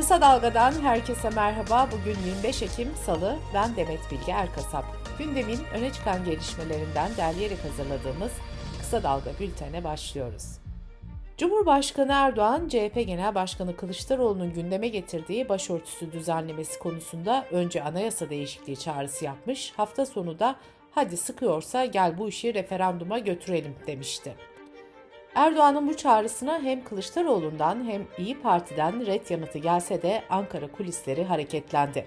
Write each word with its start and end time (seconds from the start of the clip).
Kısa 0.00 0.20
Dalga'dan 0.20 0.72
herkese 0.72 1.30
merhaba. 1.30 1.88
Bugün 1.92 2.16
25 2.26 2.62
Ekim 2.62 2.88
Salı. 3.06 3.36
Ben 3.54 3.76
Demet 3.76 4.00
Bilge 4.10 4.32
Erkasap. 4.32 4.84
Gündemin 5.18 5.58
öne 5.74 5.92
çıkan 5.92 6.24
gelişmelerinden 6.24 7.10
derleyerek 7.16 7.58
hazırladığımız 7.64 8.32
Kısa 8.78 9.02
Dalga 9.02 9.30
bültene 9.40 9.84
başlıyoruz. 9.84 10.44
Cumhurbaşkanı 11.38 12.12
Erdoğan, 12.12 12.68
CHP 12.68 12.94
Genel 12.94 13.34
Başkanı 13.34 13.76
Kılıçdaroğlu'nun 13.76 14.54
gündeme 14.54 14.88
getirdiği 14.88 15.48
başörtüsü 15.48 16.12
düzenlemesi 16.12 16.78
konusunda 16.78 17.46
önce 17.50 17.82
anayasa 17.82 18.30
değişikliği 18.30 18.76
çağrısı 18.76 19.24
yapmış, 19.24 19.72
hafta 19.76 20.06
sonu 20.06 20.38
da 20.38 20.56
hadi 20.90 21.16
sıkıyorsa 21.16 21.84
gel 21.84 22.18
bu 22.18 22.28
işi 22.28 22.54
referanduma 22.54 23.18
götürelim 23.18 23.74
demişti. 23.86 24.34
Erdoğan'ın 25.34 25.88
bu 25.88 25.96
çağrısına 25.96 26.62
hem 26.62 26.84
Kılıçdaroğlu'ndan 26.84 27.84
hem 27.88 28.06
İyi 28.18 28.40
Parti'den 28.40 29.06
red 29.06 29.30
yanıtı 29.30 29.58
gelse 29.58 30.02
de 30.02 30.22
Ankara 30.30 30.72
kulisleri 30.72 31.24
hareketlendi. 31.24 32.06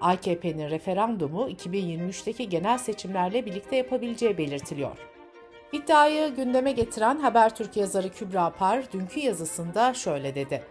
AKP'nin 0.00 0.70
referandumu 0.70 1.48
2023'teki 1.50 2.48
genel 2.48 2.78
seçimlerle 2.78 3.46
birlikte 3.46 3.76
yapabileceği 3.76 4.38
belirtiliyor. 4.38 4.98
İddiayı 5.72 6.34
gündeme 6.34 6.72
getiren 6.72 7.18
Habertürk 7.18 7.76
yazarı 7.76 8.08
Kübra 8.08 8.50
Par 8.50 8.92
dünkü 8.92 9.20
yazısında 9.20 9.94
şöyle 9.94 10.34
dedi. 10.34 10.62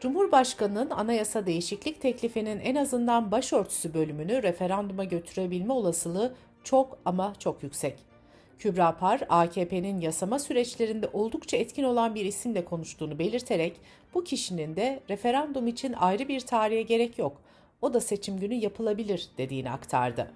Cumhurbaşkanının 0.00 0.90
anayasa 0.90 1.46
değişiklik 1.46 2.00
teklifinin 2.00 2.60
en 2.60 2.74
azından 2.74 3.30
başörtüsü 3.30 3.94
bölümünü 3.94 4.42
referanduma 4.42 5.04
götürebilme 5.04 5.72
olasılığı 5.72 6.34
çok 6.64 6.98
ama 7.04 7.32
çok 7.38 7.62
yüksek. 7.62 8.15
Kübra 8.58 8.96
Par, 8.96 9.20
AKP'nin 9.28 10.00
yasama 10.00 10.38
süreçlerinde 10.38 11.08
oldukça 11.12 11.56
etkin 11.56 11.82
olan 11.82 12.14
bir 12.14 12.24
isimle 12.24 12.64
konuştuğunu 12.64 13.18
belirterek 13.18 13.76
bu 14.14 14.24
kişinin 14.24 14.76
de 14.76 15.00
referandum 15.10 15.66
için 15.66 15.92
ayrı 15.92 16.28
bir 16.28 16.40
tarihe 16.40 16.82
gerek 16.82 17.18
yok, 17.18 17.40
o 17.82 17.94
da 17.94 18.00
seçim 18.00 18.40
günü 18.40 18.54
yapılabilir 18.54 19.28
dediğini 19.38 19.70
aktardı. 19.70 20.30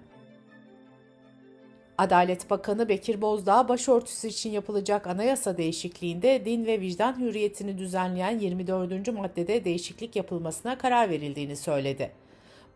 Adalet 1.97 2.49
Bakanı 2.49 2.89
Bekir 2.89 3.21
Bozdağ 3.21 3.69
başörtüsü 3.69 4.27
için 4.27 4.49
yapılacak 4.49 5.07
anayasa 5.07 5.57
değişikliğinde 5.57 6.45
din 6.45 6.65
ve 6.65 6.81
vicdan 6.81 7.19
hürriyetini 7.19 7.77
düzenleyen 7.77 8.39
24. 8.39 9.13
maddede 9.13 9.65
değişiklik 9.65 10.15
yapılmasına 10.15 10.77
karar 10.77 11.09
verildiğini 11.09 11.55
söyledi. 11.55 12.11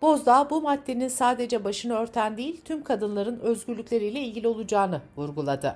Bozdağ 0.02 0.50
bu 0.50 0.62
maddenin 0.62 1.08
sadece 1.08 1.64
başını 1.64 1.94
örten 1.94 2.38
değil 2.38 2.62
tüm 2.66 2.84
kadınların 2.84 3.40
özgürlükleriyle 3.40 4.20
ilgili 4.20 4.48
olacağını 4.48 5.02
vurguladı. 5.18 5.76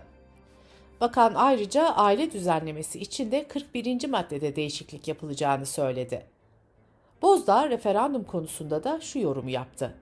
Bakan 1.01 1.33
ayrıca 1.35 1.83
aile 1.89 2.31
düzenlemesi 2.31 2.99
için 2.99 3.31
de 3.31 3.47
41. 3.47 4.07
maddede 4.07 4.55
değişiklik 4.55 5.07
yapılacağını 5.07 5.65
söyledi. 5.65 6.25
Bozdağ 7.21 7.69
referandum 7.69 8.23
konusunda 8.23 8.83
da 8.83 8.99
şu 9.01 9.19
yorumu 9.19 9.49
yaptı. 9.49 9.93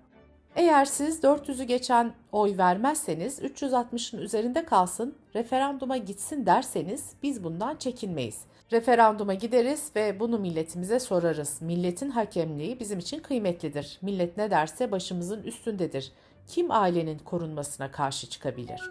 Eğer 0.56 0.86
siz 0.86 1.24
400'ü 1.24 1.64
geçen 1.64 2.14
oy 2.32 2.58
vermezseniz 2.58 3.40
360'ın 3.40 4.22
üzerinde 4.22 4.66
kalsın, 4.66 5.16
referanduma 5.36 5.98
gitsin 5.98 6.46
derseniz 6.46 7.12
biz 7.24 7.44
bundan 7.44 7.76
çekinmeyiz. 7.76 8.42
Referanduma 8.72 9.34
gideriz 9.34 9.92
ve 9.96 10.20
bunu 10.20 10.40
milletimize 10.40 11.00
sorarız. 11.00 11.62
Milletin 11.62 12.10
hakemliği 12.10 12.80
bizim 12.80 13.00
için 13.00 13.20
kıymetlidir. 13.20 14.00
Millet 14.02 14.38
ne 14.38 14.52
derse 14.52 14.92
başımızın 14.92 15.44
üstündedir. 15.44 16.12
Kim 16.48 16.72
ailenin 16.72 17.20
korunmasına 17.20 17.92
karşı 17.92 18.30
çıkabilir? 18.30 18.82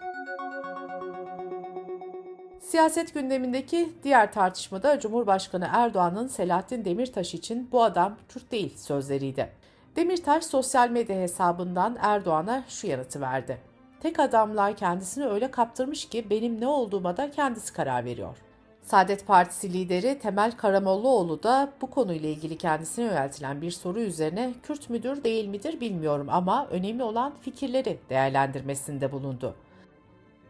Siyaset 2.60 3.14
gündemindeki 3.14 3.92
diğer 4.02 4.32
tartışmada 4.32 5.00
Cumhurbaşkanı 5.00 5.68
Erdoğan'ın 5.72 6.26
Selahattin 6.26 6.84
Demirtaş 6.84 7.34
için 7.34 7.68
bu 7.72 7.82
adam 7.82 8.16
Kürt 8.28 8.52
değil 8.52 8.76
sözleriydi. 8.76 9.52
Demirtaş 9.96 10.44
sosyal 10.44 10.90
medya 10.90 11.16
hesabından 11.16 11.98
Erdoğan'a 12.00 12.64
şu 12.68 12.86
yanıtı 12.86 13.20
verdi. 13.20 13.58
Tek 14.00 14.20
adamlar 14.20 14.76
kendisini 14.76 15.26
öyle 15.26 15.50
kaptırmış 15.50 16.08
ki 16.08 16.30
benim 16.30 16.60
ne 16.60 16.66
olduğuma 16.66 17.16
da 17.16 17.30
kendisi 17.30 17.72
karar 17.72 18.04
veriyor. 18.04 18.45
Saadet 18.86 19.26
Partisi 19.26 19.72
lideri 19.72 20.18
Temel 20.18 20.52
Karamollaoğlu 20.52 21.42
da 21.42 21.72
bu 21.80 21.90
konuyla 21.90 22.28
ilgili 22.28 22.58
kendisine 22.58 23.04
yöneltilen 23.04 23.62
bir 23.62 23.70
soru 23.70 24.00
üzerine 24.00 24.52
Kürt 24.62 24.90
müdür 24.90 25.24
değil 25.24 25.48
midir 25.48 25.80
bilmiyorum 25.80 26.26
ama 26.30 26.66
önemli 26.66 27.02
olan 27.02 27.32
fikirleri 27.40 27.98
değerlendirmesinde 28.10 29.12
bulundu. 29.12 29.54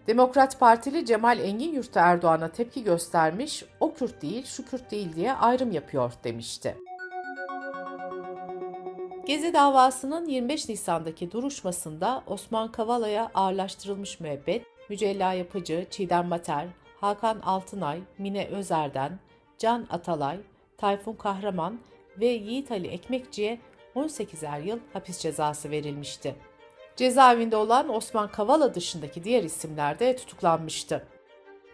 Demokrat 0.07 0.61
Partili 0.61 1.07
Cemal 1.07 1.39
Engin 1.39 1.73
Yurtta 1.73 2.01
Erdoğan'a 2.01 2.49
tepki 2.49 2.85
göstermiş, 2.85 3.65
o 3.81 3.95
Kürt 3.95 4.23
değil, 4.23 4.45
şu 4.45 4.67
Kürt 4.67 4.91
değil 4.91 5.17
diye 5.17 5.33
ayrım 5.33 5.73
yapıyor 5.73 6.13
demişti. 6.25 6.77
Gezi 9.27 9.55
davasının 9.55 10.27
25 10.27 10.69
Nisan'daki 10.69 11.33
duruşmasında 11.33 12.23
Osman 12.27 12.73
Kavala'ya 12.73 13.31
ağırlaştırılmış 13.35 14.21
müebbet, 14.21 14.67
Mücella 14.91 15.33
Yapıcı, 15.33 15.87
Çiğdem 15.91 16.27
Mater, 16.27 16.67
Hakan 17.01 17.41
Altınay, 17.41 18.01
Mine 18.19 18.47
Özer'den, 18.47 19.19
Can 19.59 19.87
Atalay, 19.91 20.39
Tayfun 20.79 21.13
Kahraman 21.13 21.79
ve 22.21 22.27
Yiğit 22.27 22.71
Ali 22.71 22.89
Ekmekçi'ye 22.89 23.61
18'er 23.97 24.63
yıl 24.67 24.79
hapis 24.93 25.19
cezası 25.19 25.71
verilmişti. 25.71 26.35
Cezaevinde 26.97 27.57
olan 27.57 27.95
Osman 27.95 28.29
Kavala 28.31 28.75
dışındaki 28.75 29.25
diğer 29.25 29.43
isimler 29.43 29.99
de 29.99 30.17
tutuklanmıştı. 30.17 31.07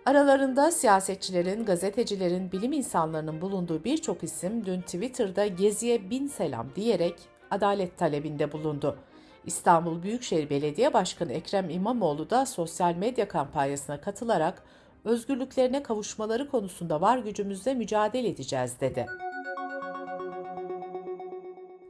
Aralarında 0.06 0.70
siyasetçilerin, 0.70 1.64
gazetecilerin, 1.64 2.52
bilim 2.52 2.72
insanlarının 2.72 3.40
bulunduğu 3.40 3.84
birçok 3.84 4.22
isim 4.22 4.66
dün 4.66 4.80
Twitter'da 4.80 5.46
Gezi'ye 5.46 6.10
bin 6.10 6.26
selam 6.26 6.66
diyerek 6.76 7.14
adalet 7.50 7.98
talebinde 7.98 8.52
bulundu. 8.52 8.98
İstanbul 9.46 10.02
Büyükşehir 10.02 10.50
Belediye 10.50 10.92
Başkanı 10.92 11.32
Ekrem 11.32 11.70
İmamoğlu 11.70 12.30
da 12.30 12.46
sosyal 12.46 12.94
medya 12.94 13.28
kampanyasına 13.28 14.00
katılarak 14.00 14.62
özgürlüklerine 15.04 15.82
kavuşmaları 15.82 16.50
konusunda 16.50 17.00
var 17.00 17.18
gücümüzle 17.18 17.74
mücadele 17.74 18.28
edeceğiz 18.28 18.80
dedi. 18.80 19.06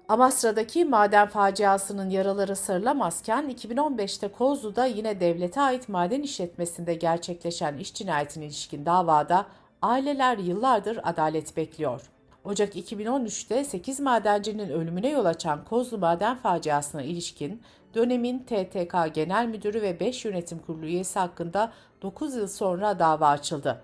Amasra'daki 0.08 0.84
maden 0.84 1.28
faciasının 1.28 2.10
yaraları 2.10 2.56
sarılamazken 2.56 3.50
2015'te 3.50 4.28
Kozlu'da 4.28 4.86
yine 4.86 5.20
devlete 5.20 5.60
ait 5.60 5.88
maden 5.88 6.22
işletmesinde 6.22 6.94
gerçekleşen 6.94 7.78
iş 7.78 7.94
cinayetine 7.94 8.46
ilişkin 8.46 8.86
davada 8.86 9.46
aileler 9.82 10.38
yıllardır 10.38 10.98
adalet 11.02 11.56
bekliyor. 11.56 12.10
Ocak 12.44 12.76
2013'te 12.76 13.64
8 13.64 14.00
madencinin 14.00 14.68
ölümüne 14.68 15.08
yol 15.08 15.24
açan 15.24 15.64
Kozlu 15.64 15.98
maden 15.98 16.36
faciasına 16.36 17.02
ilişkin 17.02 17.62
dönemin 17.94 18.38
TTK 18.38 19.14
Genel 19.14 19.46
Müdürü 19.46 19.82
ve 19.82 20.00
5 20.00 20.24
yönetim 20.24 20.58
kurulu 20.58 20.86
üyesi 20.86 21.18
hakkında 21.18 21.72
9 22.02 22.34
yıl 22.34 22.48
sonra 22.48 22.98
dava 22.98 23.28
açıldı. 23.28 23.82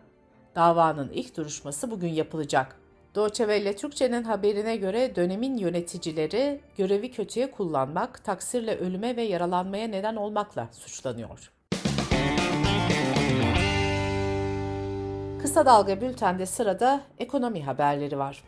Davanın 0.55 1.11
ilk 1.13 1.37
duruşması 1.37 1.91
bugün 1.91 2.09
yapılacak. 2.09 2.77
Doğçevelle 3.15 3.77
Türkçe'nin 3.77 4.25
haberine 4.25 4.77
göre 4.77 5.17
dönemin 5.17 5.57
yöneticileri 5.57 6.61
görevi 6.77 7.11
kötüye 7.11 7.51
kullanmak, 7.51 8.25
taksirle 8.25 8.77
ölüme 8.77 9.17
ve 9.17 9.23
yaralanmaya 9.23 9.89
neden 9.89 10.17
olmakla 10.17 10.69
suçlanıyor. 10.73 11.53
Kısa 15.43 15.67
Dalga 15.67 16.01
Bülten'de 16.01 16.47
sırada 16.47 17.01
ekonomi 17.19 17.65
haberleri 17.65 18.19
var. 18.19 18.45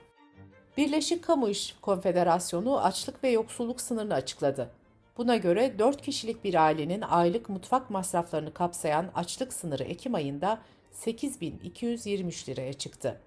Birleşik 0.76 1.24
Kamu 1.24 1.48
İş 1.48 1.76
Konfederasyonu 1.82 2.84
açlık 2.84 3.24
ve 3.24 3.28
yoksulluk 3.28 3.80
sınırını 3.80 4.14
açıkladı. 4.14 4.79
Buna 5.20 5.36
göre 5.36 5.78
4 5.78 6.02
kişilik 6.02 6.44
bir 6.44 6.54
ailenin 6.54 7.00
aylık 7.00 7.48
mutfak 7.48 7.90
masraflarını 7.90 8.54
kapsayan 8.54 9.10
açlık 9.14 9.52
sınırı 9.52 9.82
Ekim 9.82 10.14
ayında 10.14 10.58
8223 10.90 12.48
liraya 12.48 12.72
çıktı. 12.72 13.20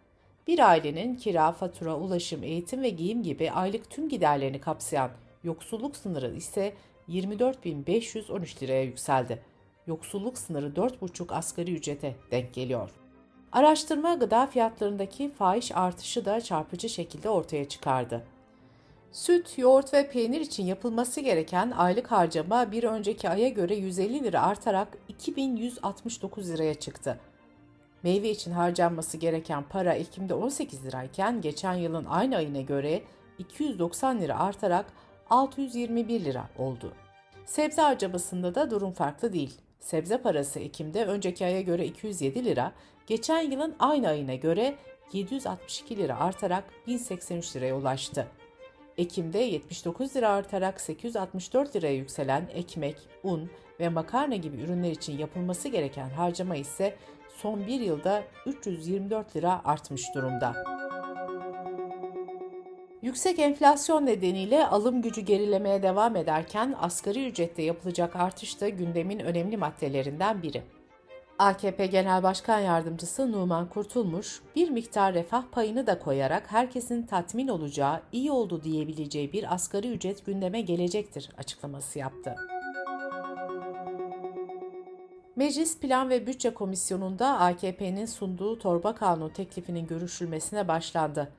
Bir 0.48 0.60
ailenin 0.60 1.16
kira, 1.16 1.52
fatura, 1.52 1.96
ulaşım, 1.98 2.44
eğitim 2.44 2.82
ve 2.82 2.90
giyim 2.90 3.24
gibi 3.24 3.52
aylık 3.52 3.90
tüm 3.90 4.10
giderlerini 4.10 4.62
kapsayan 4.62 5.12
yoksulluk 5.44 5.96
sınırı 5.96 6.36
ise 6.36 6.74
24.513 7.10 8.62
liraya 8.62 8.84
yükseldi. 8.84 9.42
Yoksulluk 9.88 10.38
sınırı 10.38 10.68
4,5 10.68 11.34
asgari 11.34 11.76
ücrete 11.76 12.16
denk 12.32 12.54
geliyor. 12.54 12.90
Araştırma 13.52 14.14
gıda 14.14 14.48
fiyatlarındaki 14.48 15.32
fahiş 15.32 15.76
artışı 15.76 16.26
da 16.26 16.42
çarpıcı 16.42 16.90
şekilde 16.90 17.30
ortaya 17.30 17.70
çıkardı. 17.70 18.24
Süt, 19.14 19.58
yoğurt 19.58 19.94
ve 19.94 20.10
peynir 20.10 20.42
için 20.42 20.66
yapılması 20.66 21.22
gereken 21.22 21.72
aylık 21.72 22.12
harcama 22.12 22.72
bir 22.72 22.84
önceki 22.84 23.30
aya 23.30 23.50
göre 23.50 23.76
150 23.76 24.24
lira 24.24 24.42
artarak 24.42 24.98
2169 25.08 26.50
liraya 26.50 26.74
çıktı. 26.74 27.20
Meyve 28.04 28.30
için 28.30 28.52
harcanması 28.52 29.18
gereken 29.18 29.64
para 29.70 29.94
Ekim'de 29.94 30.34
18 30.34 30.86
lirayken 30.86 31.42
geçen 31.42 31.74
yılın 31.74 32.06
aynı 32.06 32.36
ayına 32.36 32.62
göre 32.62 33.02
290 33.40 34.22
lira 34.22 34.40
artarak 34.40 34.86
621 35.30 36.26
lira 36.26 36.50
oldu. 36.58 36.94
Sebze 37.46 37.82
harcamasında 37.82 38.56
da 38.56 38.72
durum 38.72 38.92
farklı 38.92 39.34
değil. 39.34 39.58
Sebze 39.80 40.18
parası 40.18 40.60
Ekim'de 40.60 41.06
önceki 41.06 41.46
aya 41.46 41.62
göre 41.62 41.86
207 41.86 42.46
lira, 42.46 42.72
geçen 43.08 43.42
yılın 43.52 43.76
aynı 43.80 44.08
ayına 44.08 44.36
göre 44.36 44.76
762 45.14 45.98
lira 45.98 46.20
artarak 46.20 46.64
1083 46.88 47.56
liraya 47.56 47.78
ulaştı. 47.78 48.28
Ekim'de 48.98 49.40
79 49.40 50.16
lira 50.16 50.30
artarak 50.30 50.82
864 50.82 51.76
liraya 51.76 51.96
yükselen 51.96 52.50
ekmek, 52.54 52.98
un 53.24 53.50
ve 53.80 53.90
makarna 53.90 54.36
gibi 54.36 54.58
ürünler 54.58 54.92
için 54.92 55.18
yapılması 55.18 55.68
gereken 55.68 56.10
harcama 56.10 56.56
ise 56.56 56.96
son 57.38 57.68
bir 57.68 57.82
yılda 57.82 58.24
324 58.46 59.36
lira 59.36 59.62
artmış 59.66 60.16
durumda. 60.16 60.56
Yüksek 63.02 63.40
enflasyon 63.40 64.06
nedeniyle 64.06 64.68
alım 64.68 65.02
gücü 65.02 65.22
gerilemeye 65.22 65.84
devam 65.84 66.16
ederken 66.16 66.76
asgari 66.80 67.28
ücrette 67.28 67.62
yapılacak 67.62 68.16
artış 68.16 68.62
da 68.62 68.70
gündemin 68.70 69.20
önemli 69.20 69.58
maddelerinden 69.58 70.44
biri. 70.44 70.64
AKP 71.44 71.86
Genel 71.86 72.24
Başkan 72.24 72.60
Yardımcısı 72.60 73.32
Numan 73.32 73.70
Kurtulmuş, 73.70 74.42
bir 74.56 74.70
miktar 74.70 75.14
refah 75.14 75.44
payını 75.52 75.88
da 75.88 76.00
koyarak 76.00 76.52
herkesin 76.52 77.04
tatmin 77.04 77.48
olacağı, 77.48 78.02
iyi 78.12 78.32
oldu 78.32 78.64
diyebileceği 78.64 79.34
bir 79.34 79.54
asgari 79.54 79.92
ücret 79.92 80.26
gündeme 80.26 80.62
gelecektir 80.62 81.30
açıklaması 81.38 82.00
yaptı. 82.00 82.36
Meclis 85.36 85.80
Plan 85.80 86.10
ve 86.10 86.28
Bütçe 86.28 86.54
Komisyonu'nda 86.54 87.40
AKP'nin 87.40 88.06
sunduğu 88.06 88.60
torba 88.60 88.96
kanun 88.96 89.30
teklifinin 89.30 89.88
görüşülmesine 89.88 90.68
başlandı. 90.68 91.32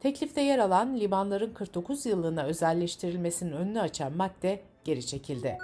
Teklifte 0.00 0.40
yer 0.40 0.58
alan 0.58 0.96
limanların 1.00 1.54
49 1.54 2.06
yıllığına 2.06 2.42
özelleştirilmesinin 2.42 3.52
önünü 3.52 3.80
açan 3.80 4.16
madde 4.16 4.60
geri 4.84 5.06
çekildi. 5.06 5.58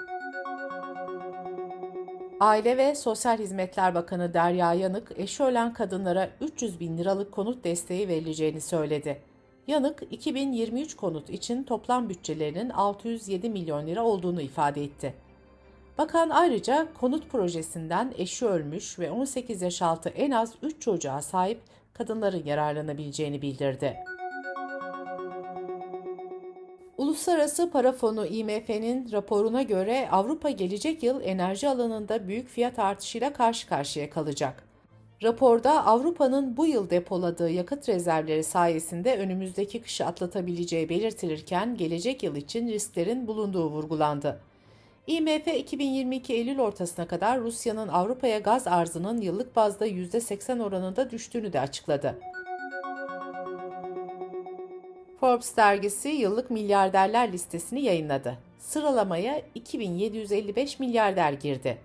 Aile 2.40 2.76
ve 2.76 2.94
Sosyal 2.94 3.38
Hizmetler 3.38 3.94
Bakanı 3.94 4.34
Derya 4.34 4.74
Yanık, 4.74 5.12
eşi 5.16 5.42
ölen 5.42 5.72
kadınlara 5.72 6.30
300 6.40 6.80
bin 6.80 6.98
liralık 6.98 7.32
konut 7.32 7.64
desteği 7.64 8.08
verileceğini 8.08 8.60
söyledi. 8.60 9.22
Yanık, 9.66 10.02
2023 10.10 10.96
konut 10.96 11.30
için 11.30 11.64
toplam 11.64 12.08
bütçelerinin 12.08 12.70
607 12.70 13.50
milyon 13.50 13.86
lira 13.86 14.04
olduğunu 14.04 14.40
ifade 14.40 14.84
etti. 14.84 15.14
Bakan 15.98 16.30
ayrıca 16.30 16.88
konut 17.00 17.30
projesinden 17.30 18.14
eşi 18.18 18.46
ölmüş 18.46 18.98
ve 18.98 19.10
18 19.10 19.62
yaş 19.62 19.82
altı 19.82 20.08
en 20.08 20.30
az 20.30 20.54
3 20.62 20.82
çocuğa 20.82 21.22
sahip 21.22 21.60
kadınların 21.92 22.44
yararlanabileceğini 22.44 23.42
bildirdi. 23.42 23.96
Uluslararası 27.18 27.70
Para 27.70 27.92
Fonu 27.92 28.26
IMF'nin 28.26 29.12
raporuna 29.12 29.62
göre 29.62 30.08
Avrupa 30.10 30.50
gelecek 30.50 31.02
yıl 31.02 31.20
enerji 31.22 31.68
alanında 31.68 32.28
büyük 32.28 32.48
fiyat 32.48 32.78
artışıyla 32.78 33.32
karşı 33.32 33.68
karşıya 33.68 34.10
kalacak. 34.10 34.64
Raporda 35.22 35.86
Avrupa'nın 35.86 36.56
bu 36.56 36.66
yıl 36.66 36.90
depoladığı 36.90 37.50
yakıt 37.50 37.88
rezervleri 37.88 38.44
sayesinde 38.44 39.16
önümüzdeki 39.18 39.82
kışı 39.82 40.06
atlatabileceği 40.06 40.88
belirtilirken 40.88 41.76
gelecek 41.76 42.22
yıl 42.22 42.36
için 42.36 42.68
risklerin 42.68 43.26
bulunduğu 43.26 43.70
vurgulandı. 43.70 44.40
IMF 45.06 45.48
2022 45.48 46.34
Eylül 46.34 46.58
ortasına 46.58 47.06
kadar 47.06 47.40
Rusya'nın 47.40 47.88
Avrupa'ya 47.88 48.38
gaz 48.38 48.66
arzının 48.66 49.20
yıllık 49.20 49.56
bazda 49.56 49.86
%80 49.86 50.62
oranında 50.62 51.10
düştüğünü 51.10 51.52
de 51.52 51.60
açıkladı. 51.60 52.18
Forbes 55.20 55.56
dergisi 55.56 56.08
yıllık 56.08 56.50
milyarderler 56.50 57.32
listesini 57.32 57.80
yayınladı. 57.80 58.38
Sıralamaya 58.58 59.42
2755 59.54 60.80
milyarder 60.80 61.32
girdi. 61.32 61.78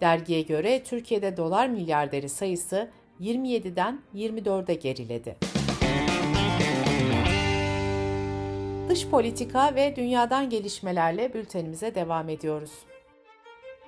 Dergiye 0.00 0.42
göre 0.42 0.82
Türkiye'de 0.84 1.36
dolar 1.36 1.68
milyarderi 1.68 2.28
sayısı 2.28 2.90
27'den 3.20 4.00
24'e 4.14 4.74
geriledi. 4.74 5.36
Dış 8.88 9.08
politika 9.08 9.74
ve 9.74 9.96
dünyadan 9.96 10.50
gelişmelerle 10.50 11.34
bültenimize 11.34 11.94
devam 11.94 12.28
ediyoruz. 12.28 12.72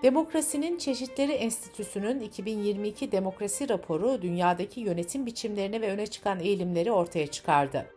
Demokrasinin 0.02 0.78
Çeşitleri 0.78 1.32
Enstitüsü'nün 1.32 2.20
2022 2.20 3.12
demokrasi 3.12 3.68
raporu 3.68 4.22
dünyadaki 4.22 4.80
yönetim 4.80 5.26
biçimlerini 5.26 5.80
ve 5.80 5.90
öne 5.90 6.06
çıkan 6.06 6.40
eğilimleri 6.40 6.92
ortaya 6.92 7.26
çıkardı. 7.26 7.95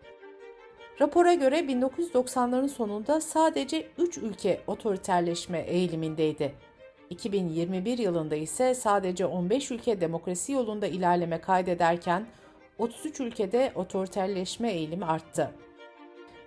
Rapora 1.02 1.34
göre 1.34 1.60
1990'ların 1.60 2.68
sonunda 2.68 3.22
sadece 3.22 3.88
3 3.98 4.18
ülke 4.18 4.62
otoriterleşme 4.68 5.60
eğilimindeydi. 5.60 6.54
2021 7.10 7.98
yılında 7.98 8.36
ise 8.36 8.76
sadece 8.76 9.26
15 9.26 9.72
ülke 9.72 10.02
demokrasi 10.02 10.52
yolunda 10.52 10.88
ilerleme 10.88 11.42
kaydederken 11.42 12.26
33 12.78 13.20
ülkede 13.20 13.72
otoriterleşme 13.76 14.72
eğilimi 14.72 15.06
arttı. 15.06 15.52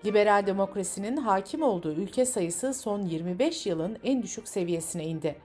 Liberal 0.05 0.47
demokrasinin 0.47 1.17
hakim 1.17 1.63
olduğu 1.63 1.93
ülke 1.93 2.25
sayısı 2.25 2.75
son 2.75 3.03
25 3.03 3.67
yılın 3.67 3.99
en 4.05 4.23
düşük 4.23 4.49
seviyesine 4.49 5.05
indi. 5.05 5.37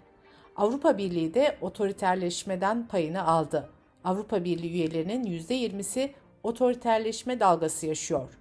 Avrupa 0.56 0.98
Birliği 0.98 1.34
de 1.34 1.58
otoriterleşmeden 1.62 2.88
payını 2.88 3.28
aldı. 3.28 3.70
Avrupa 4.04 4.44
Birliği 4.44 4.74
üyelerinin 4.74 5.24
%20'si 5.24 6.10
otoriterleşme 6.44 7.40
dalgası 7.40 7.86
yaşıyor. 7.86 8.38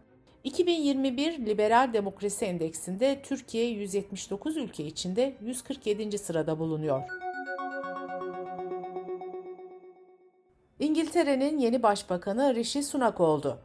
2021 0.47 1.47
Liberal 1.47 1.93
Demokrasi 1.93 2.45
Endeksinde 2.45 3.23
Türkiye 3.23 3.67
179 3.67 4.57
ülke 4.57 4.85
içinde 4.85 5.37
147. 5.41 6.19
sırada 6.19 6.59
bulunuyor. 6.59 7.03
İngiltere'nin 10.79 11.59
yeni 11.59 11.83
başbakanı 11.83 12.55
Rishi 12.55 12.83
Sunak 12.83 13.21
oldu. 13.21 13.59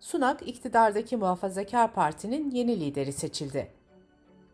Sunak 0.00 0.48
iktidardaki 0.48 1.16
Muhafazakar 1.16 1.94
Parti'nin 1.94 2.50
yeni 2.50 2.80
lideri 2.80 3.12
seçildi. 3.12 3.70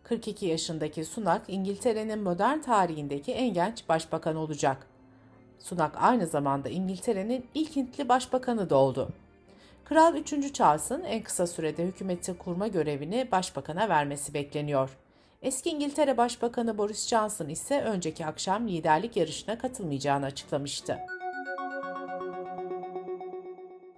42 0.02 0.46
yaşındaki 0.46 1.04
Sunak 1.04 1.42
İngiltere'nin 1.48 2.18
modern 2.18 2.58
tarihindeki 2.58 3.32
en 3.32 3.54
genç 3.54 3.88
başbakan 3.88 4.36
olacak. 4.36 4.86
Sunak 5.58 5.94
aynı 5.96 6.26
zamanda 6.26 6.68
İngiltere'nin 6.68 7.46
ilk 7.54 7.76
Hintli 7.76 8.08
başbakanı 8.08 8.70
da 8.70 8.76
oldu. 8.76 9.08
Kral 9.84 10.14
3. 10.14 10.54
Charles'ın 10.54 11.04
en 11.04 11.22
kısa 11.22 11.46
sürede 11.46 11.84
hükümeti 11.84 12.38
kurma 12.38 12.66
görevini 12.66 13.28
başbakana 13.32 13.88
vermesi 13.88 14.34
bekleniyor. 14.34 14.96
Eski 15.42 15.70
İngiltere 15.70 16.16
Başbakanı 16.16 16.78
Boris 16.78 17.08
Johnson 17.08 17.48
ise 17.48 17.80
önceki 17.80 18.26
akşam 18.26 18.68
liderlik 18.68 19.16
yarışına 19.16 19.58
katılmayacağını 19.58 20.26
açıklamıştı. 20.26 20.98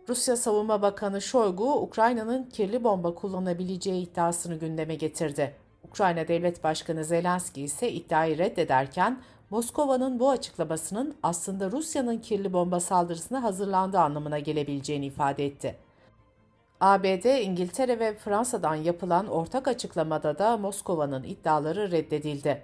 Rusya 0.09 0.37
Savunma 0.37 0.83
Bakanı 0.83 1.21
Shoigu, 1.21 1.75
Ukrayna'nın 1.75 2.45
kirli 2.45 2.85
bomba 2.85 3.15
kullanabileceği 3.15 4.03
iddiasını 4.03 4.55
gündeme 4.55 4.95
getirdi. 4.95 5.55
Ukrayna 5.89 6.29
Devlet 6.29 6.65
Başkanı 6.65 7.05
Zelenski 7.05 7.63
ise 7.63 7.93
iddiayı 7.93 8.39
reddederken 8.39 9.23
Moskova'nın 9.51 10.19
bu 10.21 10.31
açıklamasının 10.31 11.15
aslında 11.23 11.71
Rusya'nın 11.71 12.19
kirli 12.19 12.53
bomba 12.53 12.81
saldırısına 12.81 13.43
hazırlandığı 13.43 14.01
anlamına 14.01 14.39
gelebileceğini 14.39 15.07
ifade 15.07 15.47
etti. 15.47 15.86
ABD, 16.81 17.43
İngiltere 17.43 17.99
ve 17.99 18.15
Fransa'dan 18.15 18.75
yapılan 18.75 19.27
ortak 19.27 19.69
açıklamada 19.69 20.39
da 20.39 20.57
Moskova'nın 20.57 21.23
iddiaları 21.23 21.91
reddedildi. 21.91 22.63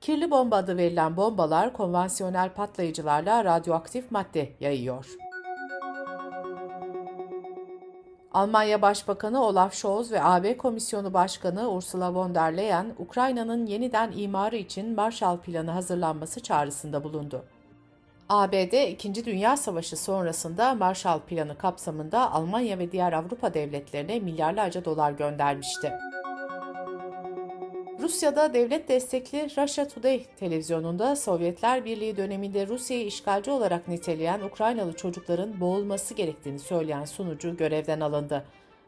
Kirli 0.00 0.30
bomba 0.30 0.56
adı 0.56 0.76
verilen 0.76 1.16
bombalar 1.16 1.72
konvansiyonel 1.72 2.52
patlayıcılarla 2.54 3.44
radyoaktif 3.44 4.10
madde 4.10 4.52
yayıyor. 4.60 5.06
Almanya 8.32 8.82
Başbakanı 8.82 9.44
Olaf 9.44 9.74
Scholz 9.74 10.12
ve 10.12 10.22
AB 10.22 10.56
Komisyonu 10.56 11.14
Başkanı 11.14 11.70
Ursula 11.70 12.14
von 12.14 12.34
der 12.34 12.56
Leyen, 12.56 12.94
Ukrayna'nın 12.98 13.66
yeniden 13.66 14.12
imarı 14.16 14.56
için 14.56 14.94
Marshall 14.94 15.38
Planı 15.38 15.70
hazırlanması 15.70 16.42
çağrısında 16.42 17.04
bulundu. 17.04 17.44
ABD, 18.32 18.88
İkinci 18.88 19.24
Dünya 19.24 19.56
Savaşı 19.56 19.96
sonrasında 19.96 20.74
Marshall 20.74 21.20
Planı 21.20 21.58
kapsamında 21.58 22.32
Almanya 22.32 22.78
ve 22.78 22.92
diğer 22.92 23.12
Avrupa 23.12 23.54
devletlerine 23.54 24.20
milyarlarca 24.20 24.84
dolar 24.84 25.12
göndermişti. 25.12 25.92
Rusya'da 28.00 28.54
devlet 28.54 28.88
destekli 28.88 29.48
Russia 29.56 29.88
Today 29.88 30.24
televizyonunda 30.40 31.16
Sovyetler 31.16 31.84
Birliği 31.84 32.16
döneminde 32.16 32.66
Rusya'yı 32.66 33.06
işgalci 33.06 33.50
olarak 33.50 33.88
niteleyen 33.88 34.40
Ukraynalı 34.40 34.92
çocukların 34.92 35.60
boğulması 35.60 36.14
gerektiğini 36.14 36.58
söyleyen 36.58 37.04
sunucu 37.04 37.56
görevden 37.56 38.00
alındı. 38.00 38.44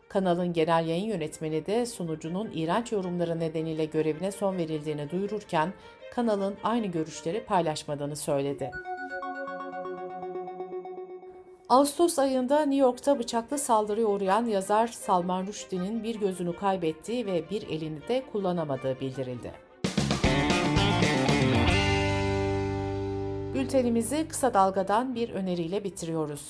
Kanalın 0.08 0.52
genel 0.52 0.86
yayın 0.88 1.06
yönetmeni 1.06 1.66
de 1.66 1.86
sunucunun 1.86 2.50
iğrenç 2.54 2.92
yorumları 2.92 3.40
nedeniyle 3.40 3.84
görevine 3.84 4.32
son 4.32 4.56
verildiğini 4.56 5.10
duyururken 5.10 5.72
kanalın 6.14 6.54
aynı 6.62 6.86
görüşleri 6.86 7.44
paylaşmadığını 7.44 8.16
söyledi. 8.16 8.70
Ağustos 11.68 12.18
ayında 12.18 12.60
New 12.60 12.76
York'ta 12.76 13.18
bıçaklı 13.18 13.58
saldırıya 13.58 14.06
uğrayan 14.06 14.44
yazar 14.46 14.88
Salman 14.88 15.46
Rushdie'nin 15.46 16.02
bir 16.02 16.20
gözünü 16.20 16.56
kaybettiği 16.56 17.26
ve 17.26 17.50
bir 17.50 17.62
elini 17.62 18.08
de 18.08 18.22
kullanamadığı 18.32 19.00
bildirildi. 19.00 19.52
Bültenimizi 23.54 24.28
kısa 24.28 24.54
dalgadan 24.54 25.14
bir 25.14 25.30
öneriyle 25.30 25.84
bitiriyoruz. 25.84 26.48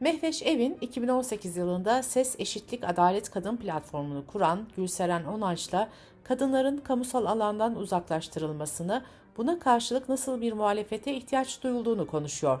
Mehveş 0.00 0.42
Evin 0.42 0.78
2018 0.80 1.56
yılında 1.56 2.02
Ses 2.02 2.36
Eşitlik 2.38 2.84
Adalet 2.84 3.30
Kadın 3.30 3.56
platformunu 3.56 4.26
kuran 4.26 4.68
Gülseren 4.76 5.24
Onanç'la 5.24 5.88
kadınların 6.22 6.76
kamusal 6.76 7.24
alandan 7.24 7.76
uzaklaştırılmasını, 7.76 9.02
buna 9.36 9.58
karşılık 9.58 10.08
nasıl 10.08 10.40
bir 10.40 10.52
muhalefete 10.52 11.14
ihtiyaç 11.14 11.62
duyulduğunu 11.62 12.06
konuşuyor. 12.06 12.60